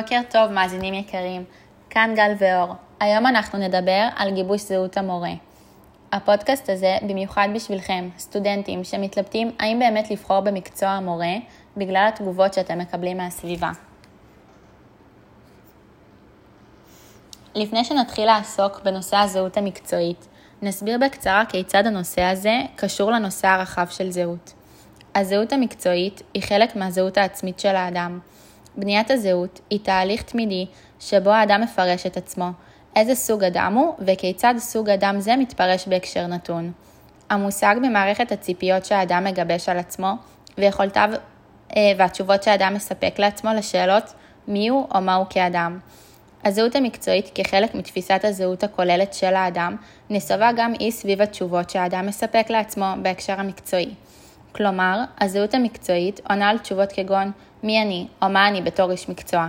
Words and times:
בוקר 0.00 0.20
טוב, 0.30 0.52
מאזינים 0.52 0.94
יקרים. 0.94 1.44
כאן 1.90 2.12
גל 2.16 2.32
ואור. 2.38 2.74
היום 3.00 3.26
אנחנו 3.26 3.58
נדבר 3.58 4.08
על 4.16 4.34
גיבוש 4.34 4.60
זהות 4.60 4.96
המורה. 4.96 5.32
הפודקאסט 6.12 6.70
הזה 6.70 6.96
במיוחד 7.02 7.48
בשבילכם, 7.54 8.08
סטודנטים 8.18 8.84
שמתלבטים 8.84 9.50
האם 9.58 9.78
באמת 9.78 10.10
לבחור 10.10 10.40
במקצוע 10.40 10.88
המורה 10.88 11.34
בגלל 11.76 12.08
התגובות 12.08 12.54
שאתם 12.54 12.78
מקבלים 12.78 13.16
מהסביבה. 13.16 13.70
לפני 17.54 17.84
שנתחיל 17.84 18.26
לעסוק 18.26 18.80
בנושא 18.80 19.16
הזהות 19.16 19.56
המקצועית, 19.56 20.26
נסביר 20.62 20.98
בקצרה 21.06 21.44
כיצד 21.48 21.86
הנושא 21.86 22.22
הזה 22.22 22.58
קשור 22.76 23.10
לנושא 23.10 23.48
הרחב 23.48 23.86
של 23.90 24.10
זהות. 24.10 24.52
הזהות 25.14 25.52
המקצועית 25.52 26.22
היא 26.34 26.42
חלק 26.42 26.76
מהזהות 26.76 27.18
העצמית 27.18 27.60
של 27.60 27.76
האדם. 27.76 28.18
בניית 28.76 29.10
הזהות 29.10 29.60
היא 29.70 29.80
תהליך 29.82 30.22
תמידי 30.22 30.66
שבו 31.00 31.30
האדם 31.30 31.60
מפרש 31.60 32.06
את 32.06 32.16
עצמו, 32.16 32.50
איזה 32.96 33.14
סוג 33.14 33.44
אדם 33.44 33.74
הוא 33.74 33.94
וכיצד 34.00 34.54
סוג 34.58 34.90
אדם 34.90 35.20
זה 35.20 35.36
מתפרש 35.36 35.88
בהקשר 35.88 36.26
נתון. 36.26 36.72
המושג 37.30 37.76
במערכת 37.82 38.32
הציפיות 38.32 38.84
שהאדם 38.84 39.24
מגבש 39.24 39.68
על 39.68 39.78
עצמו 39.78 40.12
ויכולתיו 40.58 41.10
אה, 41.76 41.92
והתשובות 41.96 42.42
שהאדם 42.42 42.74
מספק 42.74 43.18
לעצמו 43.18 43.50
לשאלות 43.54 44.12
מי 44.48 44.68
הוא 44.68 44.86
או 44.94 45.00
מהו 45.00 45.24
כאדם. 45.30 45.78
הזהות 46.44 46.76
המקצועית 46.76 47.30
כחלק 47.34 47.74
מתפיסת 47.74 48.20
הזהות 48.24 48.64
הכוללת 48.64 49.14
של 49.14 49.34
האדם 49.34 49.76
נסובה 50.10 50.50
גם 50.56 50.72
היא 50.78 50.90
סביב 50.90 51.22
התשובות 51.22 51.70
שהאדם 51.70 52.06
מספק 52.06 52.46
לעצמו 52.50 52.86
בהקשר 53.02 53.40
המקצועי. 53.40 53.94
כלומר, 54.52 55.00
הזהות 55.20 55.54
המקצועית 55.54 56.20
עונה 56.28 56.48
על 56.48 56.58
תשובות 56.58 56.92
כגון 56.92 57.32
מי 57.66 57.82
אני 57.82 58.06
או 58.22 58.28
מה 58.28 58.48
אני 58.48 58.62
בתור 58.62 58.90
איש 58.90 59.08
מקצוע. 59.08 59.46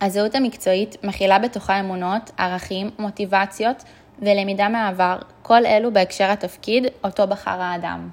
הזהות 0.00 0.34
המקצועית 0.34 1.04
מכילה 1.04 1.38
בתוכה 1.38 1.80
אמונות, 1.80 2.30
ערכים, 2.38 2.90
מוטיבציות 2.98 3.84
ולמידה 4.18 4.68
מהעבר, 4.68 5.18
כל 5.42 5.66
אלו 5.66 5.92
בהקשר 5.92 6.30
התפקיד 6.30 6.86
אותו 7.04 7.26
בחר 7.26 7.60
האדם. 7.60 8.08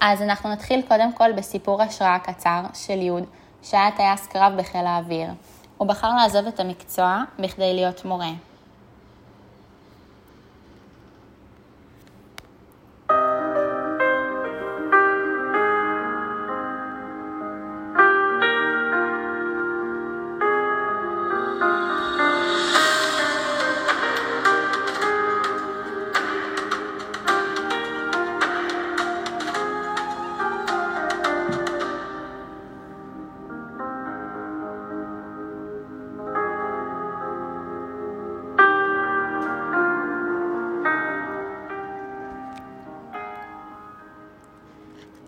אז 0.00 0.22
אנחנו 0.22 0.52
נתחיל 0.52 0.82
קודם 0.88 1.12
כל 1.12 1.32
בסיפור 1.32 1.82
השראה 1.82 2.18
קצר 2.18 2.60
של 2.74 3.00
יוד, 3.02 3.24
שהיה 3.62 3.90
טייס 3.96 4.26
קרב 4.26 4.52
בחיל 4.56 4.86
האוויר. 4.86 5.28
הוא 5.78 5.88
בחר 5.88 6.10
לעזוב 6.16 6.46
את 6.46 6.60
המקצוע 6.60 7.22
בכדי 7.38 7.74
להיות 7.74 8.04
מורה. 8.04 8.30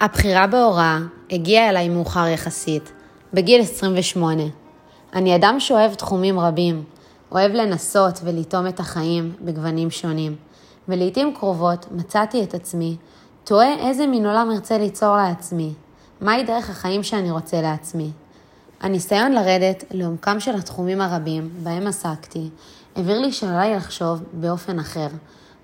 הבחירה 0.04 0.46
בהוראה 0.46 0.98
הגיעה 1.30 1.68
אליי 1.68 1.88
מאוחר 1.88 2.26
יחסית, 2.26 2.92
בגיל 3.32 3.60
28. 3.60 4.42
אני 5.14 5.36
אדם 5.36 5.60
שאוהב 5.60 5.94
תחומים 5.94 6.40
רבים, 6.40 6.84
אוהב 7.32 7.52
לנסות 7.52 8.20
ולטעום 8.24 8.66
את 8.66 8.80
החיים 8.80 9.32
בגוונים 9.40 9.90
שונים, 9.90 10.36
ולעיתים 10.88 11.34
קרובות 11.34 11.86
מצאתי 11.92 12.42
את 12.42 12.54
עצמי 12.54 12.96
תוהה 13.44 13.88
איזה 13.88 14.06
מין 14.06 14.26
עולם 14.26 14.50
ארצה 14.50 14.78
ליצור 14.78 15.16
לעצמי, 15.16 15.72
מהי 16.20 16.44
דרך 16.44 16.70
החיים 16.70 17.02
שאני 17.02 17.30
רוצה 17.30 17.62
לעצמי. 17.62 18.10
הניסיון 18.80 19.32
לרדת 19.32 19.84
לעומקם 19.90 20.40
של 20.40 20.54
התחומים 20.54 21.00
הרבים 21.00 21.50
בהם 21.62 21.86
עסקתי, 21.86 22.48
העביר 22.96 23.20
לי 23.20 23.32
שעליי 23.32 23.76
לחשוב 23.76 24.22
באופן 24.32 24.78
אחר, 24.78 25.08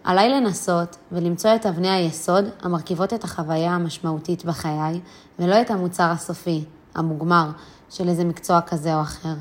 עליי 0.05 0.29
לנסות 0.29 0.97
ולמצוא 1.13 1.55
את 1.55 1.67
אבני 1.67 1.91
היסוד 1.91 2.45
המרכיבות 2.63 3.15
את 3.15 3.25
החוויה 3.25 3.71
המשמעותית 3.71 4.45
בחיי, 4.45 5.01
ולא 5.39 5.61
את 5.61 5.71
המוצר 5.71 6.11
הסופי, 6.11 6.65
המוגמר, 6.95 7.51
של 7.91 8.09
איזה 8.09 8.25
מקצוע 8.25 8.61
כזה 8.61 8.95
או 8.95 9.01
אחר. 9.01 9.35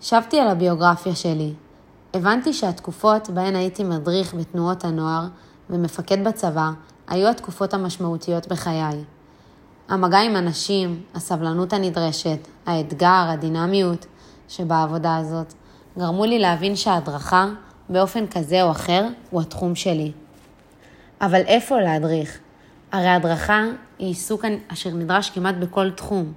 שבתי 0.00 0.40
על 0.40 0.48
הביוגרפיה 0.48 1.14
שלי. 1.14 1.54
הבנתי 2.14 2.52
שהתקופות 2.52 3.30
בהן 3.30 3.56
הייתי 3.56 3.84
מדריך 3.84 4.34
בתנועות 4.34 4.84
הנוער 4.84 5.26
ומפקד 5.70 6.24
בצבא 6.24 6.70
היו 7.08 7.28
התקופות 7.28 7.74
המשמעותיות 7.74 8.48
בחיי. 8.48 9.04
המגע 9.88 10.18
עם 10.18 10.36
אנשים, 10.36 11.02
הסבלנות 11.14 11.72
הנדרשת, 11.72 12.48
האתגר, 12.66 13.26
הדינמיות 13.28 14.06
שבעבודה 14.48 15.16
הזאת, 15.16 15.54
גרמו 15.98 16.24
לי 16.24 16.38
להבין 16.38 16.76
שההדרכה 16.76 17.46
באופן 17.90 18.26
כזה 18.26 18.62
או 18.62 18.70
אחר 18.70 19.08
הוא 19.30 19.40
התחום 19.40 19.74
שלי. 19.74 20.12
אבל 21.20 21.40
איפה 21.46 21.80
להדריך? 21.80 22.38
הרי 22.92 23.08
הדרכה 23.08 23.64
היא 23.98 24.08
עיסוק 24.08 24.44
אשר 24.68 24.90
נדרש 24.90 25.30
כמעט 25.30 25.54
בכל 25.54 25.90
תחום. 25.90 26.32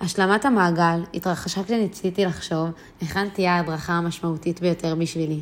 השלמת 0.00 0.44
המעגל 0.44 1.02
התרחשה 1.14 1.64
כשניסיתי 1.64 2.24
לחשוב 2.24 2.68
היכן 3.00 3.28
תהיה 3.28 3.56
ההדרכה 3.56 3.92
המשמעותית 3.92 4.60
ביותר 4.60 4.94
בשבילי. 4.94 5.40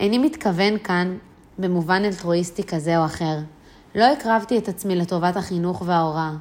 איני 0.00 0.18
מתכוון 0.18 0.78
כאן 0.78 1.16
במובן 1.58 2.02
אלטרואיסטי 2.04 2.64
כזה 2.64 2.98
או 2.98 3.04
אחר. 3.04 3.38
לא 3.94 4.04
הקרבתי 4.04 4.58
את 4.58 4.68
עצמי 4.68 4.96
לטובת 4.96 5.36
החינוך 5.36 5.82
וההוראה. 5.86 6.32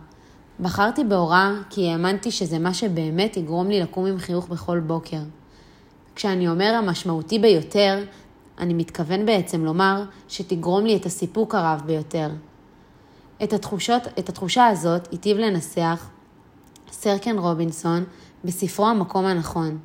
בחרתי 0.59 1.03
בהוראה 1.03 1.51
כי 1.69 1.89
האמנתי 1.89 2.31
שזה 2.31 2.59
מה 2.59 2.73
שבאמת 2.73 3.37
יגרום 3.37 3.69
לי 3.69 3.79
לקום 3.79 4.05
עם 4.05 4.17
חיוך 4.17 4.47
בכל 4.47 4.79
בוקר. 4.79 5.19
כשאני 6.15 6.47
אומר 6.47 6.73
המשמעותי 6.77 7.39
ביותר, 7.39 8.03
אני 8.57 8.73
מתכוון 8.73 9.25
בעצם 9.25 9.65
לומר 9.65 10.03
שתגרום 10.27 10.85
לי 10.85 10.95
את 10.95 11.05
הסיפוק 11.05 11.55
הרב 11.55 11.81
ביותר. 11.85 12.29
את, 13.43 13.53
התחושות, 13.53 14.01
את 14.19 14.29
התחושה 14.29 14.67
הזאת 14.67 15.11
היטיב 15.11 15.37
לנסח 15.37 16.09
סרקן 16.91 17.37
רובינסון 17.37 18.03
בספרו 18.43 18.87
המקום 18.87 19.25
הנכון. 19.25 19.77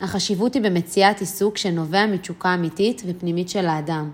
החשיבות 0.00 0.54
היא 0.54 0.62
במציאת 0.62 1.20
עיסוק 1.20 1.56
שנובע 1.56 2.06
מתשוקה 2.06 2.54
אמיתית 2.54 3.02
ופנימית 3.06 3.48
של 3.48 3.66
האדם, 3.66 4.10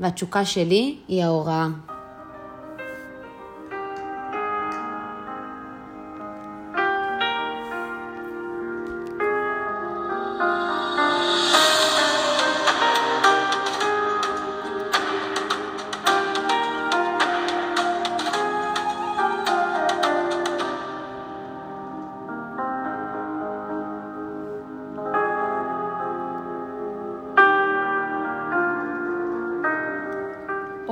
והתשוקה 0.00 0.44
שלי 0.44 0.98
היא 1.08 1.24
ההוראה. 1.24 1.68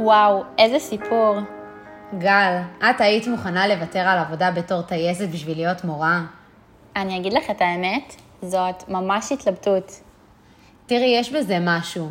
וואו, 0.06 0.42
איזה 0.58 0.78
סיפור. 0.78 1.36
גל, 2.18 2.58
את 2.90 3.00
היית 3.00 3.26
מוכנה 3.26 3.66
לוותר 3.66 3.98
על 3.98 4.18
עבודה 4.18 4.50
בתור 4.50 4.82
טייסת 4.82 5.28
בשביל 5.28 5.56
להיות 5.56 5.84
מורה? 5.84 6.20
אני 6.96 7.16
אגיד 7.16 7.32
לך 7.32 7.50
את 7.50 7.60
האמת, 7.60 8.14
זאת 8.42 8.88
ממש 8.88 9.32
התלבטות. 9.32 10.00
תראי, 10.86 11.16
יש 11.18 11.32
בזה 11.32 11.58
משהו. 11.60 12.08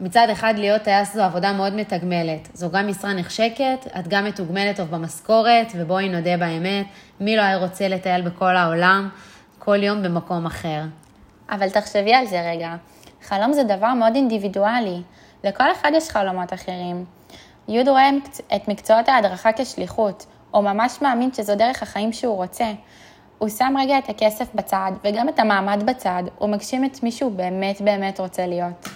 מצד 0.00 0.26
אחד 0.32 0.54
להיות 0.56 0.82
טייס 0.82 1.14
זו 1.14 1.22
עבודה 1.22 1.52
מאוד 1.52 1.74
מתגמלת. 1.74 2.48
זו 2.54 2.70
גם 2.70 2.88
משרה 2.88 3.12
נחשקת, 3.12 3.86
את 3.98 4.08
גם 4.08 4.24
מתוגמלת 4.24 4.76
טוב 4.76 4.90
במשכורת, 4.90 5.72
ובואי 5.74 6.08
נודה 6.08 6.36
באמת, 6.36 6.86
מי 7.20 7.36
לא 7.36 7.42
היה 7.42 7.56
רוצה 7.56 7.88
לטייל 7.88 8.22
בכל 8.22 8.56
העולם, 8.56 9.08
כל 9.58 9.82
יום 9.82 10.02
במקום 10.02 10.46
אחר. 10.46 10.80
אבל 11.50 11.70
תחשבי 11.70 12.14
על 12.14 12.26
זה 12.26 12.50
רגע. 12.50 12.74
חלום 13.22 13.52
זה 13.52 13.62
דבר 13.62 13.94
מאוד 13.94 14.14
אינדיבידואלי. 14.14 15.02
לכל 15.44 15.72
אחד 15.72 15.90
יש 15.94 16.10
חלומות 16.10 16.52
אחרים. 16.52 17.17
יוד 17.68 17.88
רואה 17.88 18.10
את 18.56 18.68
מקצועות 18.68 19.08
ההדרכה 19.08 19.50
כשליחות, 19.56 20.26
או 20.54 20.62
ממש 20.62 21.02
מאמין 21.02 21.32
שזו 21.32 21.54
דרך 21.54 21.82
החיים 21.82 22.12
שהוא 22.12 22.36
רוצה. 22.36 22.72
הוא 23.38 23.48
שם 23.48 23.74
רגע 23.78 23.98
את 23.98 24.08
הכסף 24.08 24.54
בצד, 24.54 24.92
וגם 25.04 25.28
את 25.28 25.38
המעמד 25.38 25.82
בצד, 25.86 26.22
הוא 26.38 26.48
מגשים 26.48 26.84
את 26.84 27.02
מי 27.02 27.12
שהוא 27.12 27.32
באמת 27.32 27.80
באמת 27.80 28.20
רוצה 28.20 28.46
להיות. 28.46 28.88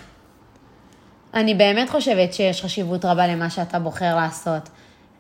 אני 1.34 1.54
באמת 1.54 1.90
חושבת 1.90 2.34
שיש 2.34 2.62
חשיבות 2.62 3.04
רבה 3.04 3.26
למה 3.26 3.50
שאתה 3.50 3.78
בוחר 3.78 4.16
לעשות. 4.16 4.68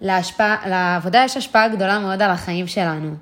להשפע... 0.00 0.54
לעבודה 0.66 1.22
יש 1.24 1.36
השפעה 1.36 1.68
גדולה 1.68 1.98
מאוד 1.98 2.22
על 2.22 2.30
החיים 2.30 2.66
שלנו. 2.66 3.14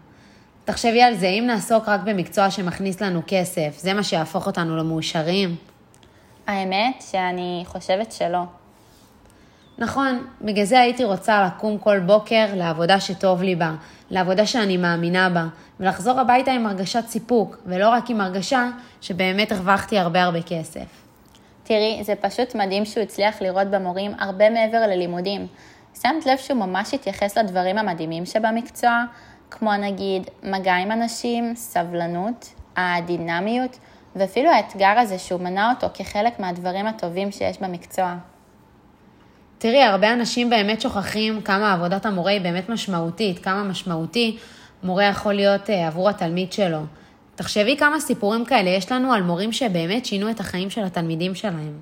תחשבי 0.64 1.02
על 1.02 1.14
זה, 1.14 1.26
אם 1.26 1.44
נעסוק 1.46 1.88
רק 1.88 2.00
במקצוע 2.04 2.50
שמכניס 2.50 3.00
לנו 3.00 3.20
כסף, 3.26 3.78
זה 3.78 3.94
מה 3.94 4.02
שיהפוך 4.02 4.46
אותנו 4.46 4.76
למאושרים? 4.76 5.56
האמת 6.46 7.04
שאני 7.10 7.62
חושבת 7.66 8.12
שלא. 8.12 8.59
נכון, 9.80 10.26
בגלל 10.42 10.64
זה 10.64 10.80
הייתי 10.80 11.04
רוצה 11.04 11.46
לקום 11.46 11.78
כל 11.78 12.00
בוקר 12.00 12.46
לעבודה 12.54 13.00
שטוב 13.00 13.42
לי 13.42 13.54
בה, 13.54 13.74
לעבודה 14.10 14.46
שאני 14.46 14.76
מאמינה 14.76 15.28
בה, 15.30 15.46
ולחזור 15.80 16.20
הביתה 16.20 16.52
עם 16.52 16.66
הרגשת 16.66 17.04
סיפוק, 17.06 17.56
ולא 17.66 17.88
רק 17.88 18.10
עם 18.10 18.20
הרגשה 18.20 18.68
שבאמת 19.00 19.52
הרווחתי 19.52 19.98
הרבה 19.98 20.22
הרבה 20.22 20.42
כסף. 20.42 20.86
תראי, 21.62 22.00
זה 22.04 22.14
פשוט 22.20 22.54
מדהים 22.54 22.84
שהוא 22.84 23.02
הצליח 23.02 23.42
לראות 23.42 23.66
במורים 23.68 24.12
הרבה 24.18 24.50
מעבר 24.50 24.80
ללימודים. 24.86 25.46
שמת 26.02 26.26
לב 26.26 26.38
שהוא 26.38 26.58
ממש 26.58 26.94
התייחס 26.94 27.38
לדברים 27.38 27.78
המדהימים 27.78 28.26
שבמקצוע, 28.26 29.04
כמו 29.50 29.76
נגיד 29.76 30.22
מגע 30.42 30.74
עם 30.74 30.92
אנשים, 30.92 31.54
סבלנות, 31.56 32.54
הדינמיות, 32.76 33.78
ואפילו 34.16 34.50
האתגר 34.50 34.98
הזה 34.98 35.18
שהוא 35.18 35.40
מנה 35.40 35.70
אותו 35.70 35.86
כחלק 35.94 36.40
מהדברים 36.40 36.86
הטובים 36.86 37.32
שיש 37.32 37.58
במקצוע. 37.60 38.14
תראי, 39.60 39.82
הרבה 39.82 40.12
אנשים 40.12 40.50
באמת 40.50 40.80
שוכחים 40.80 41.40
כמה 41.40 41.72
עבודת 41.72 42.06
המורה 42.06 42.32
היא 42.32 42.40
באמת 42.40 42.68
משמעותית, 42.68 43.38
כמה 43.38 43.62
משמעותי 43.62 44.36
מורה 44.82 45.04
יכול 45.04 45.34
להיות 45.34 45.70
אה, 45.70 45.86
עבור 45.86 46.08
התלמיד 46.08 46.52
שלו. 46.52 46.78
תחשבי 47.34 47.76
כמה 47.76 48.00
סיפורים 48.00 48.44
כאלה 48.44 48.70
יש 48.70 48.92
לנו 48.92 49.12
על 49.12 49.22
מורים 49.22 49.52
שבאמת 49.52 50.06
שינו 50.06 50.30
את 50.30 50.40
החיים 50.40 50.70
של 50.70 50.84
התלמידים 50.84 51.34
שלהם. 51.34 51.78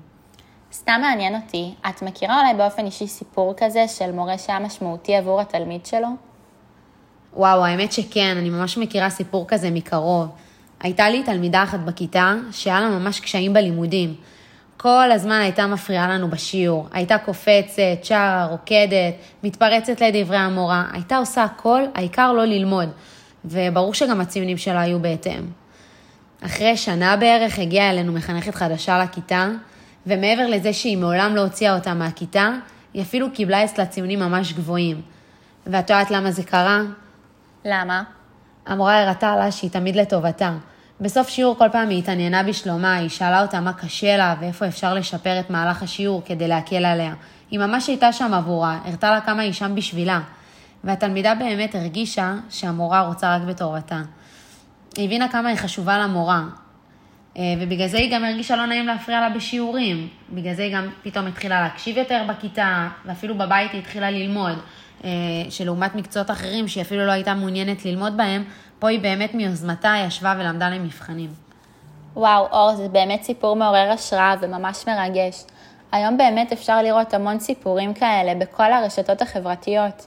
סתם 0.73 0.99
מעניין 1.01 1.35
אותי, 1.35 1.73
את 1.89 2.01
מכירה 2.01 2.41
אולי 2.41 2.53
באופן 2.53 2.85
אישי 2.85 3.07
סיפור 3.07 3.53
כזה 3.57 3.87
של 3.87 4.11
מורה 4.11 4.37
שהיה 4.37 4.59
משמעותי 4.59 5.15
עבור 5.15 5.41
התלמיד 5.41 5.85
שלו? 5.85 6.07
וואו, 7.33 7.65
האמת 7.65 7.91
שכן, 7.91 8.37
אני 8.37 8.49
ממש 8.49 8.77
מכירה 8.77 9.09
סיפור 9.09 9.45
כזה 9.47 9.71
מקרוב. 9.71 10.27
הייתה 10.79 11.09
לי 11.09 11.23
תלמידה 11.23 11.63
אחת 11.63 11.79
בכיתה 11.79 12.35
שהיה 12.51 12.81
לה 12.81 12.89
ממש 12.89 13.19
קשיים 13.19 13.53
בלימודים. 13.53 14.15
כל 14.81 15.11
הזמן 15.11 15.39
הייתה 15.41 15.67
מפריעה 15.67 16.07
לנו 16.09 16.29
בשיעור. 16.29 16.87
הייתה 16.91 17.17
קופצת, 17.17 18.03
שרה, 18.03 18.45
רוקדת, 18.45 19.13
מתפרצת 19.43 20.01
לדברי 20.01 20.37
המורה. 20.37 20.85
הייתה 20.93 21.17
עושה 21.17 21.43
הכל, 21.43 21.81
העיקר 21.95 22.33
לא 22.33 22.45
ללמוד. 22.45 22.89
וברור 23.45 23.93
שגם 23.93 24.21
הציונים 24.21 24.57
שלה 24.57 24.81
היו 24.81 24.99
בהתאם. 24.99 25.45
אחרי 26.45 26.77
שנה 26.77 27.15
בערך 27.17 27.59
הגיעה 27.59 27.89
אלינו 27.89 28.13
מחנכת 28.13 28.55
חדשה 28.55 29.03
לכיתה, 29.03 29.47
ומעבר 30.07 30.47
לזה 30.47 30.73
שהיא 30.73 30.97
מעולם 30.97 31.35
לא 31.35 31.41
הוציאה 31.41 31.75
אותה 31.75 31.93
מהכיתה, 31.93 32.49
היא 32.93 33.01
אפילו 33.01 33.31
קיבלה 33.33 33.63
אצלה 33.65 33.85
ציונים 33.85 34.19
ממש 34.19 34.53
גבוהים. 34.53 35.01
ואת 35.67 35.89
יודעת 35.89 36.11
למה 36.11 36.31
זה 36.31 36.43
קרה? 36.43 36.81
למה? 37.65 38.03
המורה 38.65 39.03
הראתה 39.03 39.35
לה 39.35 39.51
שהיא 39.51 39.71
תמיד 39.71 39.95
לטובתה. 39.95 40.51
בסוף 41.01 41.29
שיעור 41.29 41.55
כל 41.57 41.69
פעם 41.71 41.89
היא 41.89 41.99
התעניינה 41.99 42.43
בשלומה, 42.43 42.95
היא 42.95 43.09
שאלה 43.09 43.41
אותה 43.41 43.59
מה 43.59 43.73
קשה 43.73 44.17
לה 44.17 44.35
ואיפה 44.39 44.67
אפשר 44.67 44.93
לשפר 44.93 45.39
את 45.39 45.49
מהלך 45.49 45.83
השיעור 45.83 46.21
כדי 46.25 46.47
להקל 46.47 46.85
עליה. 46.85 47.13
היא 47.51 47.59
ממש 47.59 47.87
הייתה 47.87 48.13
שם 48.13 48.33
עבורה, 48.33 48.79
הראתה 48.85 49.11
לה 49.11 49.21
כמה 49.21 49.41
היא 49.41 49.53
שם 49.53 49.75
בשבילה. 49.75 50.21
והתלמידה 50.83 51.35
באמת 51.35 51.75
הרגישה 51.75 52.33
שהמורה 52.49 53.01
רוצה 53.01 53.35
רק 53.35 53.41
בטובתה. 53.41 54.01
היא 54.97 55.05
הבינה 55.05 55.27
כמה 55.27 55.49
היא 55.49 55.57
חשובה 55.57 55.97
למורה, 55.97 56.43
אה, 57.37 57.43
ובגלל 57.59 57.87
זה 57.87 57.97
היא 57.97 58.11
גם 58.15 58.23
הרגישה 58.23 58.55
לא 58.55 58.65
נעים 58.65 58.87
להפריע 58.87 59.19
לה 59.19 59.29
בשיעורים. 59.29 60.07
בגלל 60.29 60.53
זה 60.53 60.63
היא 60.63 60.75
גם 60.75 60.87
פתאום 61.03 61.27
התחילה 61.27 61.61
להקשיב 61.61 61.97
יותר 61.97 62.23
בכיתה, 62.29 62.87
ואפילו 63.05 63.37
בבית 63.37 63.71
היא 63.71 63.81
התחילה 63.81 64.11
ללמוד. 64.11 64.57
אה, 65.03 65.09
שלעומת 65.49 65.95
מקצועות 65.95 66.31
אחרים 66.31 66.67
שהיא 66.67 66.81
אפילו 66.81 67.05
לא 67.05 67.11
הייתה 67.11 67.33
מעוניינת 67.33 67.85
ללמוד 67.85 68.17
בהם, 68.17 68.43
פה 68.79 68.89
היא 68.89 68.99
באמת 68.99 69.33
מיוזמתה 69.33 69.93
ישבה 70.07 70.35
ולמדה 70.39 70.69
למבחנים. 70.69 71.29
וואו, 72.15 72.47
אור, 72.51 72.75
זה 72.75 72.87
באמת 72.87 73.23
סיפור 73.23 73.55
מעורר 73.55 73.91
השראה 73.91 74.35
וממש 74.41 74.87
מרגש. 74.87 75.43
היום 75.91 76.17
באמת 76.17 76.51
אפשר 76.51 76.81
לראות 76.81 77.13
המון 77.13 77.39
סיפורים 77.39 77.93
כאלה 77.93 78.35
בכל 78.35 78.73
הרשתות 78.73 79.21
החברתיות, 79.21 80.05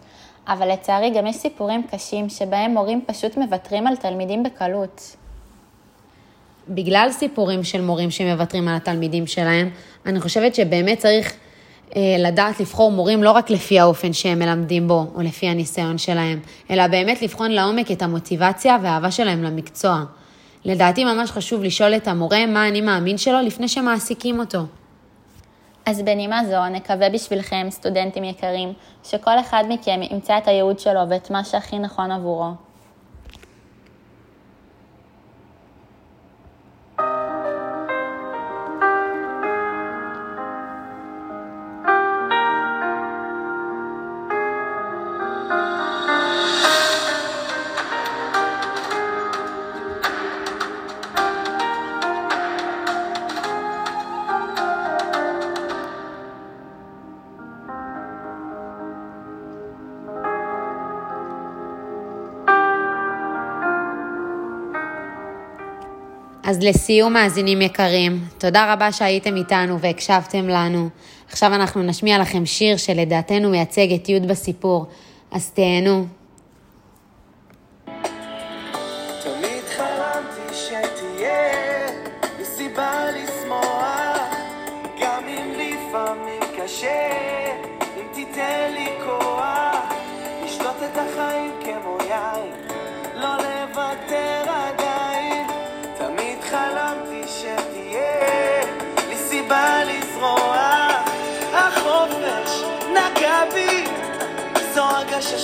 אבל 0.49 0.73
לצערי 0.73 1.11
גם 1.11 1.27
יש 1.27 1.37
סיפורים 1.37 1.83
קשים 1.91 2.29
שבהם 2.29 2.71
מורים 2.71 3.05
פשוט 3.07 3.37
מוותרים 3.37 3.87
על 3.87 3.97
תלמידים 3.97 4.43
בקלות. 4.43 5.17
בגלל 6.69 7.09
סיפורים 7.11 7.65
של 7.65 7.81
מורים 7.81 8.11
שמוותרים 8.11 8.69
על 8.69 8.77
התלמידים 8.77 9.27
שלהם, 9.27 9.71
אני 10.07 10.21
חושבת 10.21 10.55
שבאמת 10.55 10.99
צריך 10.99 11.35
לדעת 12.19 12.61
לבחור 12.61 12.93
מורים 12.93 13.23
לא 13.23 13.31
רק 13.31 13.51
לפי 13.51 13.81
האופן 13.81 14.13
שהם 14.13 14.39
מלמדים 14.39 14.89
בו 14.89 15.07
או 15.15 15.23
לפי 15.23 15.47
הניסיון 15.47 15.99
שלהם, 15.99 16.41
אלא 16.71 16.87
באמת 16.87 17.23
לבחון 17.23 17.51
לעומק 17.51 17.91
את 17.91 18.03
המוטיבציה 18.03 18.77
והאהבה 18.83 19.11
שלהם 19.11 19.43
למקצוע. 19.43 20.05
לדעתי 20.65 21.05
ממש 21.05 21.31
חשוב 21.31 21.63
לשאול 21.63 21.97
את 21.97 22.09
המורה 22.09 22.47
מה 22.47 22.69
אני 22.69 22.81
מאמין 22.81 23.19
שלו 23.19 23.41
לפני 23.41 23.69
שמעסיקים 23.69 24.41
אותו. 24.41 24.59
אז 25.87 26.03
בנימה 26.03 26.45
זו 26.45 26.69
נקווה 26.69 27.11
בשבילכם, 27.11 27.67
סטודנטים 27.71 28.25
יקרים, 28.25 28.73
שכל 29.05 29.41
אחד 29.41 29.65
מכם 29.69 30.01
ימצא 30.11 30.39
את 30.39 30.49
הייעוד 30.49 30.79
שלו 30.79 31.01
ואת 31.11 31.31
מה 31.31 31.45
שהכי 31.45 31.79
נכון 31.79 32.11
עבורו. 32.11 32.51
אז 66.53 66.59
לסיום, 66.63 67.13
מאזינים 67.13 67.63
יקרים, 67.63 68.25
תודה 68.39 68.73
רבה 68.73 68.93
שהייתם 68.93 69.37
איתנו 69.37 69.81
והקשבתם 69.81 70.49
לנו. 70.49 70.89
עכשיו 71.29 71.55
אנחנו 71.55 71.83
נשמיע 71.83 72.19
לכם 72.19 72.47
שיר 72.47 72.77
שלדעתנו 72.77 73.51
מייצג 73.51 73.93
את 73.93 74.09
י' 74.09 74.21
בסיפור, 74.21 74.87
אז 75.31 75.51
תהנו. 75.51 76.07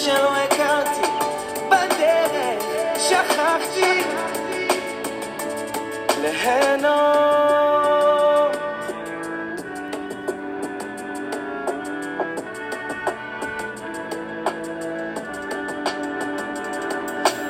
שלא 0.05 0.37
הכרתי 0.37 1.09
בדרך 1.69 2.63
שכחתי. 2.99 4.03
ליהנות. 6.23 6.89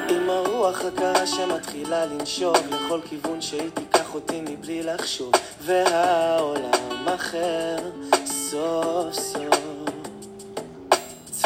עם 0.09 0.31
הרוח 0.31 0.85
הקרה 0.85 1.27
שמתחילה 1.27 2.07
לנשוב 2.07 2.57
לכל 2.71 3.01
כיוון 3.09 3.41
שהיא 3.41 3.71
תיקח 3.75 4.15
אותי 4.15 4.41
מבלי 4.41 4.83
לחשוב 4.83 5.33
והעולם 5.61 7.09
אחר 7.15 7.77
סוף 8.25 9.13
סוף 9.13 9.58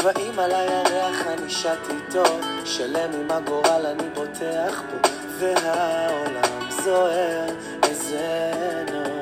צבעים 0.02 0.38
על 0.38 0.52
הירח 0.52 1.26
אני 1.26 1.50
שט 1.50 1.90
איתו, 1.90 2.22
שלם 2.64 3.10
עם 3.14 3.30
הגורל 3.30 3.86
אני 3.86 4.08
בוטח 4.14 4.82
בו, 4.90 5.08
והעולם 5.38 6.70
זוהר, 6.70 7.46
איזה 7.82 8.52
נור. 8.92 9.20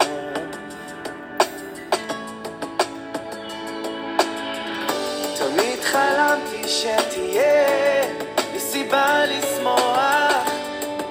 תמיד 5.39 5.81
חלמתי 5.83 6.69
שתהיה 6.69 8.05
לי 8.53 8.61
סיבה 8.61 9.25
לשמוח, 9.27 10.51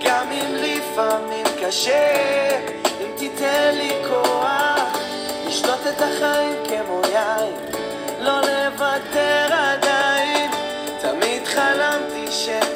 גם 0.05 0.31
אם 0.31 0.55
לפעמים 0.55 1.45
קשה, 1.61 2.57
אם 3.01 3.11
תיתן 3.17 3.71
לי 3.73 3.93
כוח, 4.09 4.97
לשתות 5.47 5.87
את 5.87 6.01
החיים 6.01 6.55
כמו 6.67 7.01
יין. 7.13 7.68
לוותר 8.99 9.53
עדיין, 9.53 10.51
תמיד 11.01 11.45
חלמתי 11.45 12.31
שתהיה 12.31 12.68